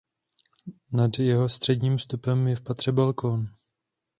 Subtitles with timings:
[0.91, 3.45] Nad jeho středním vstupem je v patře balkon.